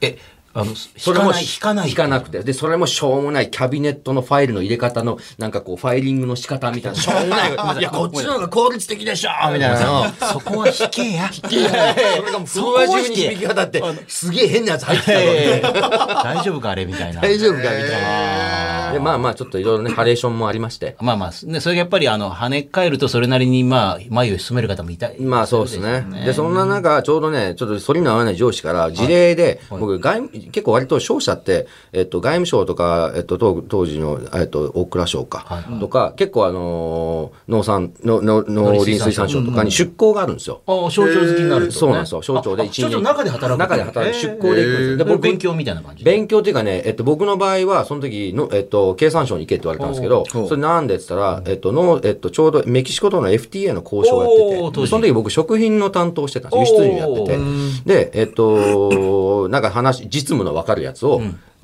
[0.00, 0.18] え、
[0.54, 2.42] あの、それも引かない、引かなくて。
[2.42, 7.52] で、それもしょうもないキャビネットのファイルの入れ方の、なんかこう、ファイリングの仕方みたいな、しょうもない。
[7.80, 10.12] いや、こっちの方が効率的でしょみたいな。
[10.32, 11.30] そこは引けや。
[11.32, 15.72] それがもうフロア中に響き渡って、すげえ変なやつ入ってた。
[16.22, 17.20] 大丈夫かあれみたいな。
[17.22, 18.92] 大丈夫かみたいな。
[18.92, 20.96] で、まあまあ、ちょっといろいろね、ハレーションもありまして。
[21.00, 25.16] まあまあ、ね、それがやっぱりあの、跳ね返るとそれなりにまあ、眉を進める方もいたい。
[25.20, 26.04] まあそうですね。
[26.24, 40.62] で、そんな中、ちょうどね、ちょっと反りの合わない上司から事例で、僕、外務、結構割と商社って、えっと、外務省とか、えっと、当当時の、えっと、大蔵省か、とか、結構あのー、農産、のの農林水産省とかに出向があるんですよ。
[40.66, 41.78] ああ、省庁好きになると、ね。
[41.78, 42.22] そうなんですよ。
[42.22, 42.90] 省庁であ一年。
[42.90, 43.60] 省庁の中で働く。
[43.60, 44.20] 中で働く。
[44.20, 44.96] 出向で行くんですよ。
[44.96, 46.10] で、で、僕勉強みたいな感じで。
[46.10, 56.72] 勉強っていうかね、えっと、僕の場合は、その時の、えっと、経産省に行けって言われたんですけど、それなんでって言ったら、えっと、の、えっと、ちょうどメキシコとの FTA の交渉をやってて、その時僕食品の担当してたんです。
[56.72, 57.38] 輸出入やってて。
[57.84, 61.20] で、えっと、なんか話、実務の分かるやつを、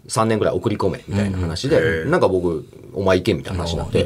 [0.08, 3.98] 3年ぐらい送り込め、みたいな話で、なんか僕、お前行け、みたいな話になって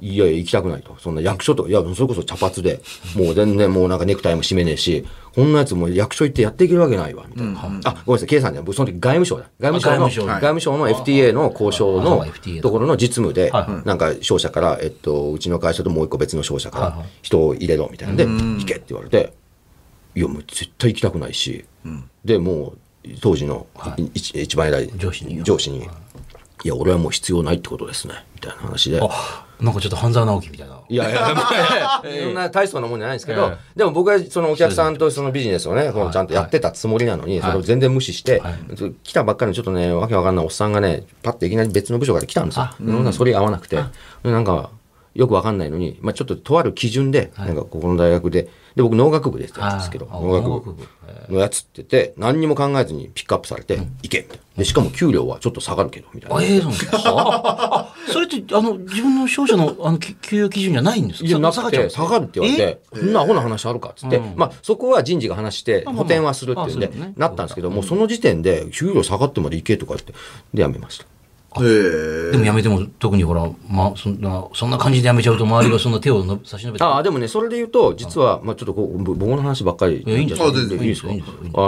[0.00, 0.96] いやいや、行きたくないと。
[0.98, 2.80] そんな役所とか、いや、それこそ茶髪で、
[3.16, 7.60] もう全然もうなんかネクタイも締めねえし、こんなやつもう役所行ってやっていけるわけないわ、みたいな。
[7.60, 7.82] あ、ごめん
[8.14, 8.62] なさい、計算じゃない。
[8.64, 9.44] 僕その時外務省だ。
[9.60, 12.26] 外務省の、あ外務省の FTA の交渉の
[12.60, 13.52] ところの実務で
[13.84, 19.32] なんか商社から、えっと、うちの会社ともう一個別の商社から人を入れろ、みたいなんで、行けって言われて、
[20.16, 21.64] いや、もう絶対行きたくないし、
[22.24, 22.78] で、もう、
[23.20, 23.66] 当時の
[24.14, 25.42] 一一番偉い上司に。
[25.42, 25.88] 上司に、
[26.64, 26.68] い。
[26.68, 29.00] や、俺はもう必要ないってことですね、みたいな話で。
[29.02, 30.80] あ、なんかちょっと半沢直樹みたいな。
[30.88, 38.42] いやいや、まあ、 そんな大層なもんじゃないんですけど、でも僕はそのお客さんとそのビジネスをね、このちゃんとやってたつもりなのに、それを全然無視して、
[39.02, 43.12] 来たばっかりのちょっとね、わけわかんないおっさんがね、パッていきなり別の部署から来たんですよ。
[43.12, 43.78] それ合わなくて、
[44.22, 44.70] なんか、
[45.14, 50.72] よくわかんないのに、まあちょっととある基準で、なんかここの大学で、で、僕農学部でたんですけど、あ農学部。
[50.72, 50.86] 部。
[51.28, 54.44] のやつって言って、何にも考えずにピックアップされて、行けみたいな。
[54.58, 56.36] で、しかも給料はちょっと下がるけど、みたいな。
[56.36, 56.42] あ、。
[56.42, 56.72] ええそう
[58.12, 61.28] それって、あの、自分の商社の、あの、き給与基準じゃないんですか？
[61.28, 61.90] いや、なくて、下がっちゃう。
[61.90, 70.12] 下がるって言われて、そんなアホな話あるかっつって、まあ、そこは人事が話して、補填はするっていうんでなったんですけど、もうその時点で、給料下がってまで行けとか言って、
[70.52, 71.06] で、やめました。
[71.62, 76.84] へえでもやめても、特にほら、まあ、そんな、そんな感じでやめちゃうと、周りがそんな手をの差し伸べて。
[76.84, 80.02] ああ、でもね、それで言うと、実は、まあ、ちょっとこ僕の話ばっかり。
[80.06, 80.52] いやいいんじゃない？
[80.88, 81.08] ですか？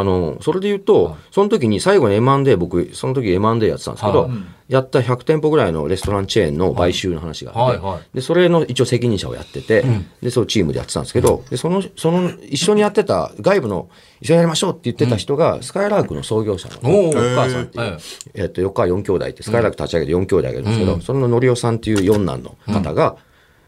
[0.01, 4.31] あの、それで言うと、その時に最後に M&A、僕、その時 M&A やってたんですけど、
[4.69, 8.17] やった100店舗ぐらいのレストランチェーンの買収の話があって、はいはい。
[8.17, 9.85] で、それの一応責任者をやってて、
[10.21, 13.89] で、そうチームでやってたんですけど、で、その、その、一緒にやってた外部の、
[14.21, 17.99] 一緒にやりましょうって言ってた人が、スカイラークの創業者の、お母さんっていう、
[18.35, 20.65] えっと、横川4兄弟って、スカイラーク立ち上げて4兄弟がいるん。
[20.65, 23.17] ですけど、そののりおさんっていう四男の方が、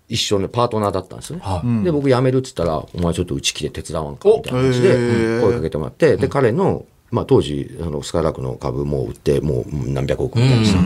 [0.09, 1.85] 一緒のパートナーだったんですよね。
[1.85, 10.81] で、僕辞めるっつったら、お前ちょっとうち来て手伝わんかみたいな感じで声かけてもらって、で、彼の、まあ当時、あの、スカイラークの株も売って、もう何百億みたいなした。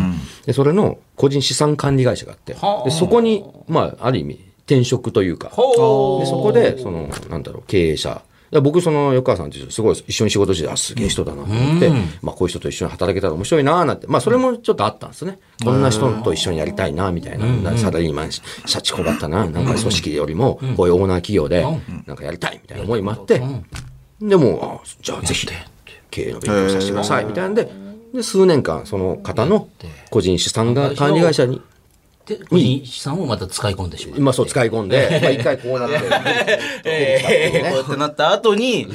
[0.47, 2.85] で、それの個人資産管理会社があって、はあ。
[2.85, 8.23] で、そこに、まあ、ある意味、転職というか、ほで、そこで、その、なんだろう、経営者。
[8.53, 15.39] で僕、その、横川さんってすごい一緒に仕事して、あ、すげえ人だなと思って、まあ、こういう人と一緒に働けたら面白いななんて、まあ、それもちょっとあったんですね。
[15.65, 17.77] こんな人と一緒にやりたいな、みたいな。
[17.79, 21.67] サラリーマン、シャチコだったな、なんか組織よりも、こういうオーナー企業で、
[22.07, 23.43] なんかやりたい、みたいな思いもあって、
[24.21, 25.49] でも、あじゃあぜひ、
[26.13, 27.69] 経営の勉強させてください、みたいなんで、
[28.15, 29.69] で、数年間、その方の
[30.11, 31.61] 個人資産が管理会社に、
[32.27, 34.21] で、個人資産をまた使い込んでしまう。
[34.21, 36.05] まあそう使い込んで、 まあ一回こうなって、こ
[36.85, 38.93] うやってなった後に、ど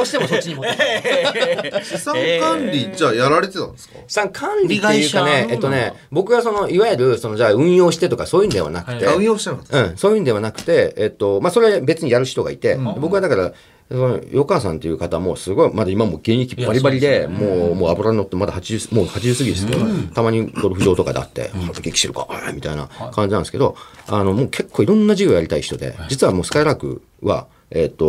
[0.00, 3.94] うしてもそっちに持って資産管理、じゃあやられてたんですか？
[4.08, 13.52] 資産管理っていうかね理会、社えっとね、僕がその、いわゆる、その、じゃあ運用してとかそういうんではなくて、あ運用してうん、そういうんではなくて、えっと、まあ、それは別にやる人がいて、僕はだから、
[13.88, 28.06] その横川さんっていう方もすごい、まだ今も現役バリバリで、もう、もう油に乗ってまだ80、もう80過ぎですけど、たまにゴルフ場とかで会って、あ激してるか、あみたいな感じなんですけど、あの、もう結構いろんな事業やりたい人で、実はもうスカイラークは、えっ、と、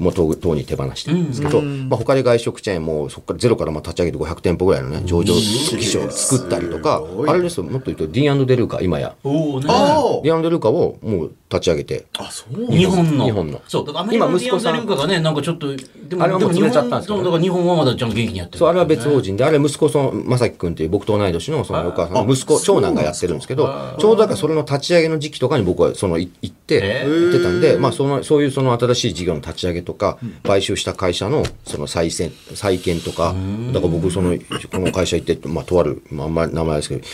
[0.00, 9.14] もうととうに手放してるんですけど、まあ、他で外食チェーンもそこからゼロからまあ立ち上げて500店舗ぐらいのね、上場基地を作ったりとか、あれですよ、もっと言うと D& デルーカ、今や。
[9.22, 9.66] おおね。
[9.68, 13.24] あ D& デルーカをもう立ち上げて、あそう日本の。
[13.24, 13.86] 日本のそう。
[13.86, 15.68] だからアメリカのディアンザ・リューカがね、なんかちょっと
[16.08, 18.58] であれはもう潰れちゃったんですけどねだから日本はまだちゃんと元気にやってる。
[18.58, 23.66] そう、あれは別法人で、あれ息子、その、正樹君っていう僕と同い年の、そのお母さんの息子、長男がやってるんですけど、
[23.98, 33.34] ちょうどだからそれの立ち上げの時期とかに僕はその、い行って、行ってたんで、まあ、その、そういうその新しい事業の立ち上げとか、買収した会社の、その再選、再建とか、
[33.72, 34.36] だから僕、その、
[34.72, 37.04] この会社行って、まあ、とある、まあ、あんまり名前ですけど、い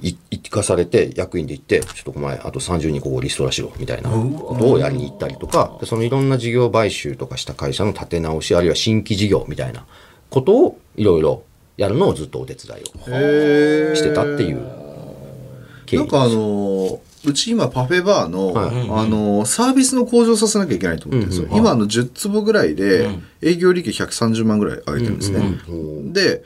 [0.00, 9.86] 行かされて、役員で行って、ちょっとお前、あと30人ここリストラしろ、みたいなことをやりに行ったりとか、でそのいろんな事業買収とかした会社の立て直し、あるいは新規事業みたいな
[10.30, 11.42] ことをいろいろ
[11.76, 14.62] やるのをずっとお手伝いをしてたっていう
[15.86, 18.66] 経緯なんかあのーうち今パフェバーの、はい。
[18.68, 18.70] あ
[19.06, 21.48] のーサービスの向上させなきゃいけないと思ってるんですよ。
[21.56, 23.08] 今あの10坪ぐらいで
[23.40, 25.40] 営業利益130万ぐらい上げてるんですね。
[26.12, 26.42] で、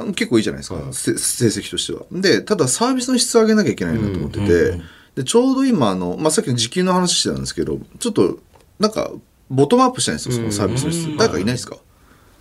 [0.00, 2.02] あの結構いいじゃないですか、せ成績としては。
[2.10, 4.80] で、ただサービスの質を上げなきゃいけないなと思ってて、
[5.14, 8.38] でちょうど今あの、まあ、さっきの時給の話してたんですけど、ちょっと
[8.78, 9.10] なんか
[9.50, 11.16] ボトムアップしたいんですよ、そのサービスの質。
[11.16, 11.76] 誰かいないですか？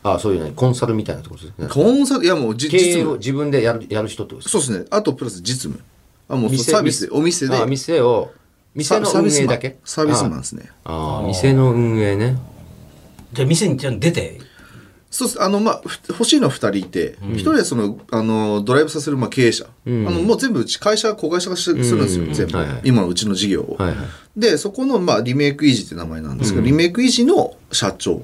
[0.02, 3.18] あそういうねコンサルみたいなところですねコンサル、いやもう実務。
[3.18, 4.64] 自分でやるやる人ってことですか？
[4.64, 4.88] そうですね。
[4.92, 5.84] あとプラス実務。
[6.30, 7.56] あ、もう店サービスで、お店で。
[7.58, 8.32] あ店を
[8.74, 9.78] 店の運営だけ？
[9.84, 10.70] サービスマンですね。
[10.86, 12.38] ああ店の運営ね
[13.34, 14.40] じゃあ店にちゃんと出て、
[15.12, 15.30] そう。
[15.40, 19.66] あの、まあ、ふ欲しいのは2人いて、一人はその、あの、ドライブさせる、まあ、経営者。
[19.66, 22.58] あの、もう全部うち、会社、子会社がしするんですよ、全部。
[22.58, 22.82] はいはい。
[22.84, 23.76] 今のうちの事業を。
[23.80, 23.98] はいはい。
[24.38, 28.22] で、そこの、まあ、リメイクイージーって名前なんですけど、リメイクイージーの社長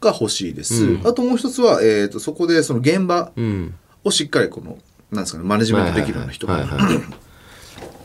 [0.00, 0.98] が欲しいです。
[1.04, 3.74] あともう一つは、えっと、そこで、その現場うん。
[4.04, 4.78] をしっかり、この、
[5.10, 7.04] なんですかね、マネジメントできるような人はいはいはいはい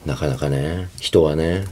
[0.07, 1.65] なかなかね人はね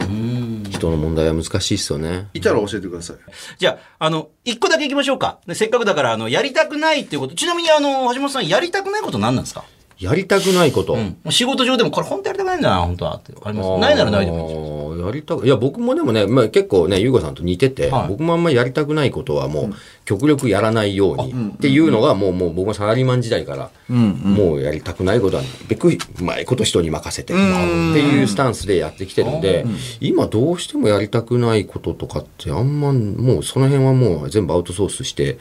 [0.70, 3.16] 人の問題は難しいっすよねいたら教えてください。
[3.58, 5.40] じゃあ、あの、一個だけ行きましょうか。
[5.48, 7.36] でせっかくだから、あの、やりたくないっていうこと。
[7.36, 9.64] ちなみに、あの、橋本さん、やりたくないこと何なんですか？
[9.98, 11.18] やりたくないこと、うん。
[11.30, 13.16] 仕事上でも、これ本当やりたくないんだな、本当は。
[13.16, 13.80] ってあります？
[13.80, 18.08] ないならないでもいいやりたくいや僕もでもね、まあ、結構ね優子さんと似てて、はい。
[18.10, 19.74] 僕もあんまりやりたくないことはもう
[20.06, 29.66] 極力やらないようにっていうのがもうもう僕もサラリーマン時代から、もうやりたくないことはべくうまいこと人に任せてっていうスタンスでやってきてるんで、
[30.00, 35.38] 今どうしてもやりたくないこととかってあんまもうその辺はもう全部アウトソースして。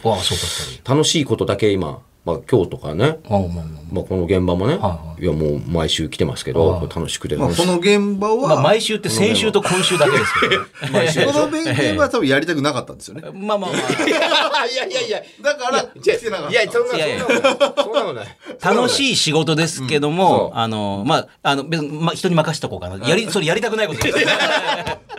[0.84, 10.68] 楽しいことだけ今、まあ、今日とかね、ああ、まあまあまあ、この現場もね、、はいやもう毎週来てますけど、楽しくて、まあ、この現場は、まあ、毎週って先週と今週だけですけどね。
[10.92, 13.22] 毎週この現場は多分やりたくなかったんですよね。
[13.32, 16.50] まあまあまいやいやいや だから、来てなかった。
[16.50, 18.36] いや、そんな、そんなことそんなことない。
[18.62, 23.06] あ、楽しい仕事ですけども、あの、まあ、あの、別に、まあ、人に任せとこうかな。
[23.06, 24.18] やり、それやりたくないことです。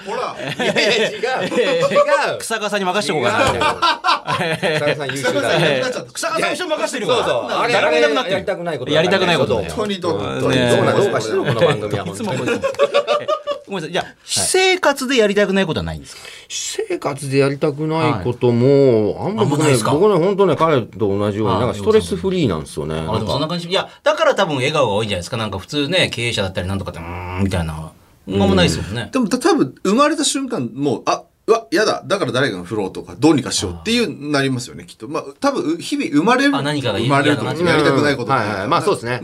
[0.06, 1.48] ほら、いやいや、違う。
[1.48, 2.38] 違う。
[2.39, 4.06] 草川さんに任せとこうかな。
[4.26, 7.19] 草さん優秀だ草川さん一緒に任せてるから。
[7.19, 7.60] そうそう。
[7.60, 8.91] あれ、誰もいなくなってるやりたくないこと。
[8.91, 12.08] やりたくないこと本当にどうどうどうねなどうかしてるこの番組は。
[12.08, 13.91] いつもごめんなさい。
[13.91, 16.21] じゃあ、私生活でやりたくないことはないんですか？
[16.49, 19.91] 私生活でやりたくないことも、あんまないです、か？
[19.91, 22.95] 僕ね、本当ね、彼と同じように、あなんかストレスフリーなんですよね。
[22.95, 23.67] あ、でもそんな感じ。
[23.67, 25.38] いや、だから多分笑顔が多いんじゃないですか？
[25.38, 27.91] なんか普通ね、経営者だったりなんとかって、うーん、みたいな。
[28.27, 29.10] あんまないですもんね。
[29.12, 32.01] でもた多分生まれた瞬間もうあうわやだ。
[32.05, 35.08] だから誰かが振ろうとかどうにかしようっていうなりますよねきっと。
[35.08, 38.31] まあ多分日々生まれるあ何かが生まれるとやりたくないこと。
[38.31, 39.21] はいはいまあそうですね。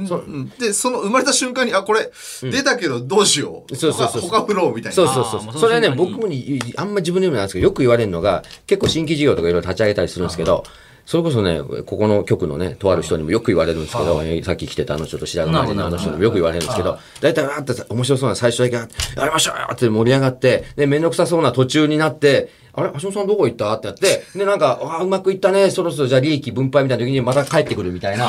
[0.59, 4.91] でその生まれた瞬間にあこれ出たけどどうしようそうそうそう他他振ろうみたいな。
[4.91, 5.59] そうそうそう。
[5.59, 10.63] それはね、僕もに、あんま自分で言うのなんですけど、よく言われるのが、結構新規事業とかいろいろ立ち上げたりするんですけど、
[11.05, 23.73] それこそね、ここの局のね、とある人にもよく言われるんですけど、えーさっき来てたあの人と白髪のあの人にもよく言われるんですけど、大体わーってさ面白そうな最初だけ、やりましょうよって盛り上がって、で、めんどくさそうな途中になって、あれ橋本さんどこ行った？
[23.73, 28.27] ってやって、で、なんか、あーうまくいったね、そろそろじゃあ利益分配みたいな時にまた帰ってくるみたいな、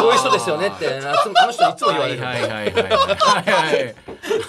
[0.00, 2.22] そういう人ですよねって、ああの人にいつも言われる。
[2.22, 3.94] はいはいはいはい。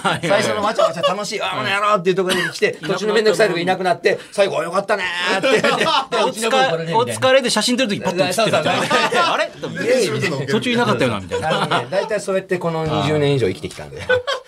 [0.02, 0.20] はい。
[0.22, 5.48] 最初のわちゃわちゃ楽しい、あ、この野郎っていうところに来て、途中のめんどくさいとこいなくなって、最後、よかったねーって。
[6.20, 6.42] お疲
[6.86, 8.58] れ、お疲れで写真撮るときパッと写ってる。
[8.58, 9.50] あれ？
[10.48, 11.86] 途中いなかったよな、みたいな。
[11.90, 14.02] 大体そうやってこの20年以上生きてきたんで。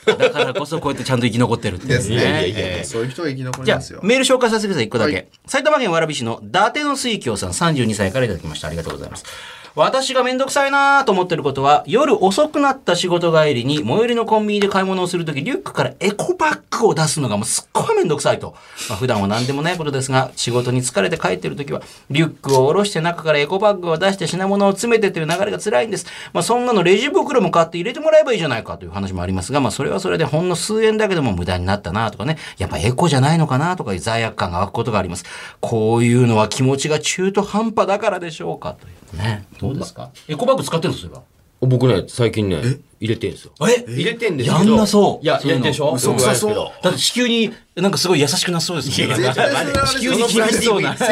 [0.06, 1.97] だからこそこうやってちゃんと生き残ってるっていうね。
[1.97, 2.88] ですねいやいやいやえー。
[2.88, 5.13] そういう人が生き残りじゃあますよ、メール紹介させてください、一個だけ。
[5.13, 8.67] はい埼玉県蕨市の伊達の水郷さん32歳からいただきました。
[8.67, 9.26] ありがとうございます。
[9.73, 18.53] 私がめんどくさいなと思ってることは、夜遅くなった仕事帰りに、最寄りのコンビニで買い物をするとき、リュックからエコバッグを出すのがもうすっごいめんどくさいと。
[18.89, 26.05] まあ、普段は何でもないことですが、仕事に疲れて帰ってるときは、リュックを下ろして中からエコバッグを出して品物を詰めてという流れが辛いんです。
[26.34, 35.23] まあ、そんなのレジ袋も買って入れてもらえばいいじゃないかという話もありますが、まあ、それはそれでほんの数円だけでも無駄になったなとかね、やっぱエコじゃないのかなとかいう罪悪感が湧くことがあります。
[35.62, 39.45] こういうのは気持ちが中途半端だからでしょうかというね。
[39.62, 40.12] どうですか？
[40.28, 41.24] エコバッグ使ってるんですよ、
[41.62, 42.62] 僕ね、最近ね、
[43.00, 43.52] 入れてんですよ。
[43.62, 43.86] え？
[43.88, 44.63] 入れてんですけど。
[44.63, 45.26] やんなそう。
[45.26, 45.93] いや、いやんでしょ？
[45.93, 46.56] 嘘くさそう。
[46.84, 49.07] だって地球になんかすごい優しくなさそうですね。
[49.15, 50.13] 絶対そ厳
[50.49, 50.97] しそうな。
[50.97, 51.05] そ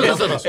[0.00, 0.38] ろそろ。
[0.38, 0.48] そ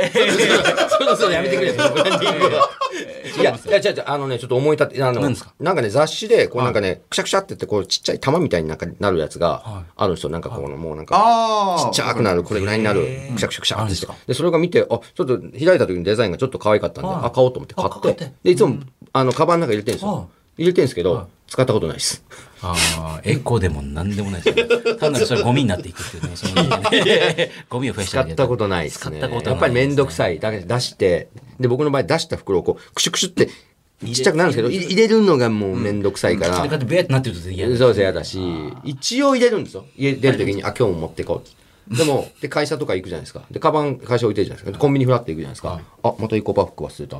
[1.03, 1.73] ろそろやめてくれ。
[1.73, 5.53] いや、いや、違う違う、あのね、ちょっと思い立って、あの、何ですか？
[5.59, 10.29] なんかね、雑誌で、こうなんかね、くしゃくしゃってって、こう、ちっちゃい玉みたいになんかなるやつが、あるんですよ。
[10.29, 11.75] なんかこの、もうなんか。
[11.79, 13.95] ちっちゃくなる、これぐらいになる、くしゃくしゃくしゃって。
[14.27, 18.31] で、それが見て、あ、ちょっと開いた時にデザインがちょっと可愛かったんで、あ、買おうと思って買ってて。
[18.43, 18.77] で、いつも、
[19.11, 20.29] あの、カバンの中入れてるんですあよ。
[20.57, 22.23] 入れてるんですけど、使ったことないです。
[22.61, 22.73] あ
[23.17, 24.95] あ、エコでもなんでもないですよね。
[24.99, 26.31] 単なるそれゴミになっていくっていうね。
[26.35, 29.19] そのね ゴミを増やした使ったことないですね。
[29.19, 30.39] 使ったことないねやっぱりめんどくさい。
[30.39, 33.47] だけど出して、で、僕の場合出した袋をこう、クシュクシュって、
[34.05, 36.57] ちっちゃくなるんですけど、い入れるのがもうめんどくさいから。
[36.57, 38.39] それからベーってなってると嫌そうです、嫌だし、
[38.83, 39.85] 一応入れるんですよ。
[39.97, 41.43] 家出るときに、あ、今日も持ってこ
[41.91, 41.95] う。
[41.95, 43.43] でも、で、会社とか行くじゃないですか。
[43.49, 44.71] で、カバン、会社置いてるじゃないですか。
[44.71, 45.79] でコンビニフラって行くじゃないですか。
[46.03, 47.17] あ、またエコバッグ忘れた。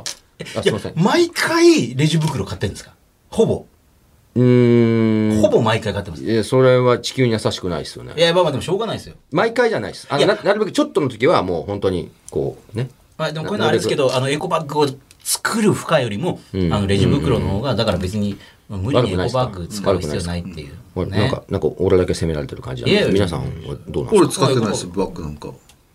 [0.60, 0.92] あ、すいません。
[0.92, 2.94] う毎回レジ袋買ってるんですか？
[3.30, 3.66] ほぼ。
[4.36, 5.42] ーん。
[5.42, 6.24] ほぼ毎回買ってます。
[6.24, 8.14] いいや、それは地球に優しくないですよね。
[8.16, 9.16] や、まあまあでもしょうがないですよ。
[9.32, 10.08] 毎回じゃないです。
[10.10, 12.90] あのいやななるべくちょっとの時はもう本当に、こう、ね。
[13.18, 14.88] まあでもこういうのはあれですけど、あのエコバッグを
[15.24, 18.38] 作る負荷よりも、んあのレジ袋の方が、だから別に
[18.70, 20.74] 無理にエコバッグ使う必要なないいっていう。
[20.94, 23.46] ほらなんか、なんか俺だけ責められてる感じなんでいやいや皆さんは
[23.88, 25.50] どうなんです俺か使ってないですよ、バッグなんか。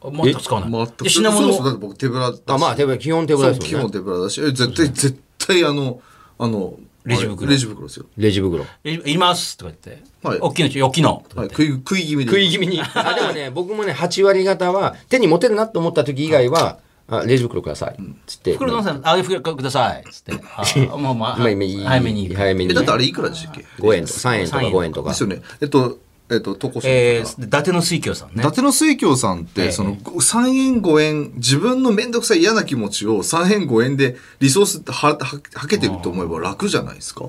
[0.05, 0.71] 全く使わない。
[0.71, 1.05] 全く。
[1.05, 3.91] で品物をそうそうだって僕手ぶらだしあ、まあ、手ぶら、基本手ぶらですもんね。
[3.91, 6.01] 手ぶらだし、え絶対、絶対あの、
[6.39, 8.07] あの、レジ袋レジ袋ですよ。
[8.17, 8.65] レジ袋。
[8.85, 10.05] えいりますとか言って。
[10.23, 11.25] はい大きいのちょ、大きいの。
[11.29, 12.31] い、食い、食い気味で。
[12.31, 12.81] 食い気味に。
[12.95, 17.97] あ、でもね、僕もね、8割方は、手に持てるなと思った時以外は、あレジ袋ください。
[18.27, 18.55] つって。
[18.55, 20.05] 袋のさん、あ、袋ください。
[20.11, 20.33] つって。
[20.93, 22.31] あもう まあ、まあ今いい早めに。
[22.31, 22.75] え、早めに。
[22.75, 25.23] だってあれいくらでしたっけ？5円とか、3円とか3円5円とかです。
[25.23, 25.43] よね。
[25.61, 25.99] えっと、
[26.33, 26.91] えっと、とこさん。
[26.91, 28.41] えー、伊達の水郷さんね伊。
[28.43, 37.27] 達の水郷さんって、ええその、3円5円、自分のめんどくさい嫌な気持ちを3円5円でリソースは、は、はけてると思えば楽じゃないですか？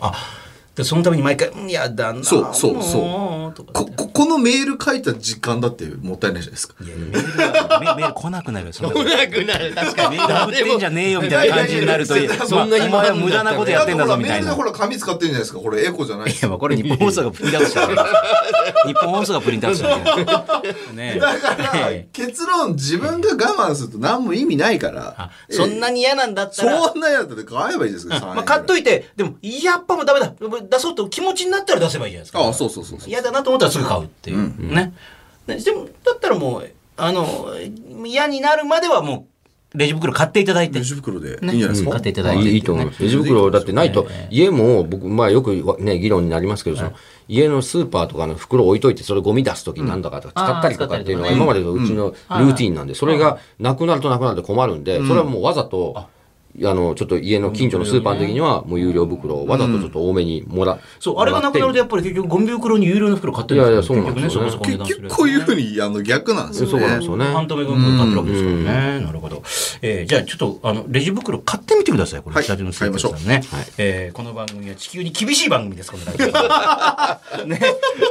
[0.00, 0.12] あ、
[0.74, 2.22] でそのために毎回、うん、やだな。
[2.24, 6.74] そうそうそうもとかこ、こ、このメール書いた時間だってもったいないじゃないですか。
[6.84, 8.72] いやメールがメメール来なくなるよ。
[8.72, 9.74] そんなことなくなる。
[9.74, 14.36] 確かメール送ってんじゃねえよみたいな 感じになると、いやいやいやそんな今は無駄なことやってんだぞみたいな。
[14.36, 15.58] メールでほら紙使ってるじゃないですか。
[15.60, 17.86] これエコじゃないいや、まあこれ日本放送がプリントアウトした。
[18.86, 20.92] 日本放送がプリントアウトした。
[20.92, 25.30] ねえだから、結論自分が我慢すると何も意味ないからあ。
[25.50, 26.82] そんなに嫌なんだったら。
[26.82, 30.32] そんなやつで買えばいいですか、まあ、買っといて、でも、やっぱもうダメだ。
[30.70, 32.40] 出そうと気持ちになったら出せばいいじゃないですか。
[32.40, 33.08] ああ、そうそうそうそう。
[33.08, 34.74] 嫌だなと思ったらすぐ買うっていう。
[34.74, 34.92] ね。
[35.46, 37.46] ねでも、だったらもう、あの、
[38.04, 39.28] 嫌になるまではも
[39.72, 40.80] う、レジ袋買っていただいて。
[40.80, 41.90] レジ袋でいいんじねゃないですか？
[41.90, 42.48] 買っていただいて。
[42.48, 43.00] いいいいと思います。
[43.00, 46.92] レジ袋だってないと、家も僕、まあよくね、議論になりますけど、その
[47.28, 56.08] 家のスーパーとかの袋置いといて、それゴミ出すときなんだかとか使ったりとかっていうのがあー今までのうちのルーティンなんで、それがなくなるとなくなると困るんで、それはもうわざと、
[56.64, 66.70] あの、ちょっと家の近所のスーパーの時には、もう有料袋をわざとちょっと多めにもらそう、あれがなくなるとやっぱり結局ゴミ袋に有料の袋買ってるんですいやいやそうなんですよね結局ね、そこ結構こういうふうにあの逆なんですよね。
[66.72, 67.24] そうなんですよね。
[67.26, 69.04] 半透明ゴミ袋買ってるわけですからね。
[69.06, 69.42] なるほど。
[69.82, 72.22] えーじゃあちょっと、あの、レジ袋買ってみてください。
[72.22, 73.42] これ、はい北島の買いましょうさんね。
[73.78, 76.32] えーこの番組は地球に厳しい番組です、この番組。
[77.52, 77.60] ね。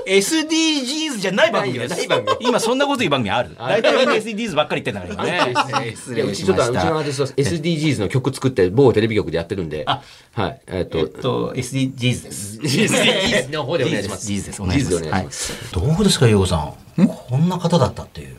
[0.07, 2.07] SDGs じゃない番組です。
[2.39, 3.55] 今そんなこと言う番組ある？
[3.57, 5.95] 大体 SDGs ばっかり言ってんだから今ね。
[5.95, 6.85] 失礼しました。
[6.85, 10.01] のアーティストは SDGs の曲作って某テレビ局でやってるんで、あ
[10.33, 10.61] はい。
[10.67, 12.59] えっとえっ、と、SDGs です。
[12.59, 14.61] SDGs の方でお願いします SDGs です。
[14.61, 15.73] お願いします。
[15.73, 16.57] どうですか、ヨウさ
[16.97, 17.07] ん？
[17.07, 18.37] こんな方だったっていう。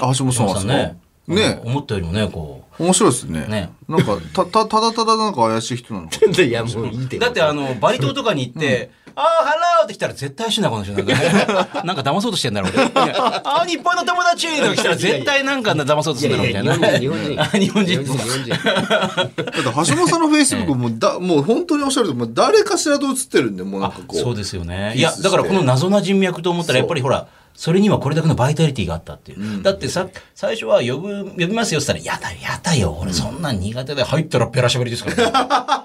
[0.00, 0.98] あ、橋本さんはですかね。
[1.26, 2.82] ね思ったよりもね、こう。
[2.82, 3.46] 面白いですね。
[3.46, 6.42] ねなんか、た、た、 ただただなんか怪しい人なのか。
[6.42, 7.18] いや、もういいって。
[7.18, 10.92] だってあの、バリ島とかに行って、ああ、ハローって来たら絶対しな、この人。
[10.92, 12.84] なんか、 なんか騙そうとしてんだろう、俺。
[13.14, 16.98] ああ、日本の友達と来たら絶対なんか騙そうとするんだろう、みたいな。
[16.98, 18.50] 日本人、あ日本人日本人、日本人。
[18.84, 24.20] だって橋本さんのフェイスブックもだ、もう本当におっしゃると、もう誰かしらと映ってるんで、もうなんかこう。
[24.20, 24.94] そうですよね。
[24.96, 29.62] いや、だからこの謎な人脈と思ったら、やっぱりほら、それにはこれだけのバイタリティがあったっていう。
[29.62, 32.98] だってさ、最初は呼ぶ、呼びますよって言ったら、やだ、やだよ。
[33.00, 35.22] 俺そんなん苦手で入ったらペラしゃべりですからね。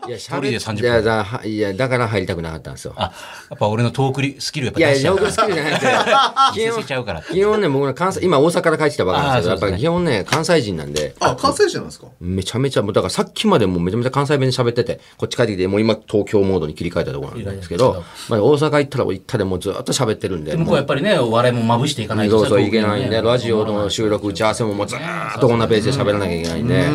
[0.07, 2.93] いや、人で30分いや、だはいやだから入りたくなかったんですよ。
[2.97, 3.11] あ、
[3.51, 5.27] やっぱ俺のトークリスキルやっぱいや、出しちゃうから。
[5.29, 7.21] ヨーグル好きじゃなくて、 見せちゃうから。
[7.21, 12.07] 基本ね、僕ね、関西、今大阪から帰ってきたばかりなんですけど、やっぱあーそうですねり基本ね、関西人なんで、あ、関西人なんですか？
[12.19, 23.09] めちゃめちゃ、もうだからさっきまでもうめちゃめちゃ関西弁で喋ってて、こっち帰ってきて、もう今東京モードに切り替えたところなんですけど、まあ大阪行ったら行ったでもうずっと喋ってるんで、で向こうやっぱりね、お笑いももまぶしていかないとさそうそういけないん。
[23.09, 26.85] で、ラジオの収録、打ち合わせももうずーっとこんなペースで喋らなきゃいけないんで、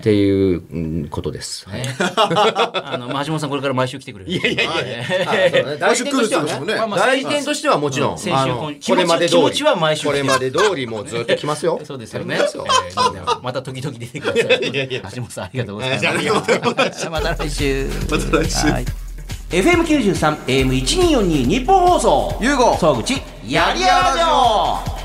[0.00, 1.68] っていううんことです。
[1.68, 4.30] はい あの、まあ橋本さんこれから毎週来てくれる。
[4.30, 5.76] いやいやいや。
[5.78, 7.54] 代理店としては毎週来るってことですもんね。
[7.54, 11.80] してはもちろん、これまで通気持り、ちは毎週これまで通りもうずっと来ますよ。
[11.84, 12.36] そうですよね。
[12.40, 14.88] えーまた時々出てください。
[15.14, 15.44] 橋本さん。
[15.44, 17.08] ありがとうございます。
[17.10, 17.88] また来週。
[18.10, 19.03] また来週
[19.54, 22.36] はい FM93 AM1242 日本放送。
[22.40, 25.03] ゆうご総口やりやらじょう